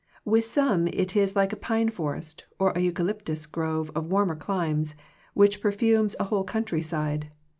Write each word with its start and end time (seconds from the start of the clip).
With 0.25 0.45
some 0.45 0.87
it 0.87 1.15
is 1.15 1.35
like 1.35 1.53
a 1.53 1.55
pine 1.55 1.89
forest, 1.89 2.45
or 2.57 2.71
a 2.71 2.79
eucalyptus 2.79 3.45
grove 3.45 3.91
of 3.93 4.11
warmer 4.11 4.35
climes, 4.35 4.95
which 5.35 5.61
perfumes 5.61 6.15
a 6.19 6.23
whole 6.23 6.43
country 6.43 6.81
side. 6.81 7.29